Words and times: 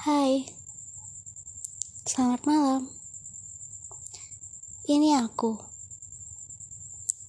Hai, 0.00 0.48
selamat 2.08 2.48
malam. 2.48 2.88
Ini 4.88 5.20
aku. 5.20 5.60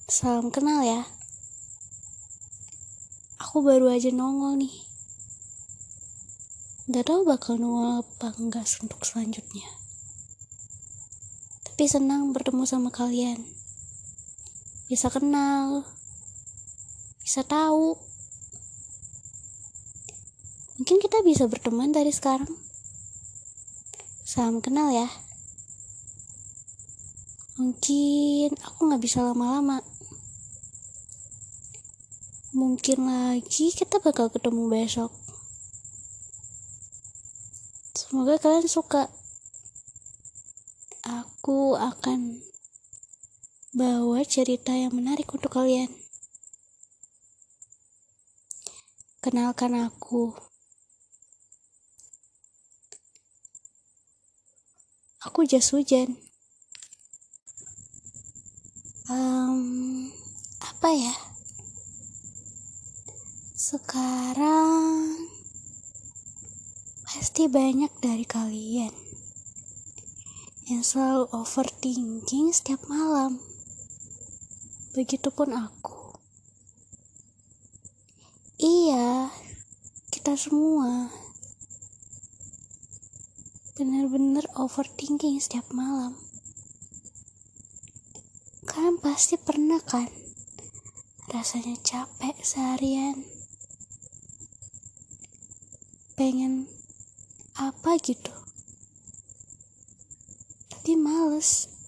Salam 0.08 0.47
kenal 0.55 0.79
ya. 0.79 1.04
Aku 3.44 3.60
baru 3.60 3.92
aja 3.92 4.07
nongol 4.15 4.63
nih. 4.63 4.88
Gak 6.96 7.12
tau 7.12 7.28
bakal 7.28 7.60
nongol 7.60 8.08
apa 8.08 8.40
enggak 8.40 8.63
untuk 8.79 9.03
selanjutnya. 9.03 9.67
Tapi 11.67 11.83
senang 11.92 12.31
bertemu 12.31 12.63
sama 12.63 12.88
kalian. 12.88 13.51
Bisa 14.88 15.12
kenal. 15.12 15.83
Bisa 17.20 17.44
tahu. 17.44 18.11
Mungkin 20.82 20.98
kita 20.98 21.22
bisa 21.22 21.45
berteman 21.45 21.94
dari 21.94 22.09
sekarang. 22.09 22.50
Salam 24.26 24.66
kenal 24.66 24.90
ya. 24.90 25.05
Mungkin 27.62 28.58
aku 28.66 28.90
gak 28.90 29.05
bisa 29.05 29.22
lama-lama. 29.22 29.86
Mungkin 32.58 32.98
lagi 33.05 33.70
kita 33.70 34.02
bakal 34.02 34.34
ketemu 34.34 34.74
besok. 34.74 35.14
Semoga 37.94 38.41
kalian 38.41 38.66
suka. 38.66 39.05
Aku 41.05 41.77
akan 41.77 42.41
bawa 43.77 44.26
cerita 44.26 44.74
yang 44.74 44.98
menarik 44.98 45.30
untuk 45.30 45.54
kalian. 45.54 45.94
Kenalkan 49.22 49.77
aku. 49.77 50.50
Aku 55.22 55.46
jas 55.46 55.70
hujan. 55.70 56.18
Um, 59.05 60.10
apa 60.58 60.90
ya? 60.98 61.13
Sekarang 63.54 65.30
pasti 67.05 67.45
banyak 67.45 67.94
dari 68.02 68.25
kalian 68.25 68.89
yang 70.66 70.81
selalu 70.81 71.30
overthinking 71.38 72.50
setiap 72.50 72.81
malam. 72.89 73.38
Begitupun 74.97 75.53
aku. 75.53 76.17
Iya, 78.58 79.30
kita 80.09 80.33
semua 80.33 81.13
bener-bener 83.81 84.45
overthinking 84.53 85.41
setiap 85.41 85.65
malam. 85.73 86.13
Kalian 88.61 89.01
pasti 89.01 89.41
pernah 89.41 89.81
kan 89.81 90.05
rasanya 91.33 91.73
capek 91.81 92.38
seharian, 92.45 93.25
pengen 96.13 96.69
apa 97.57 97.97
gitu, 97.97 98.29
tapi 100.69 100.93
males. 100.93 101.80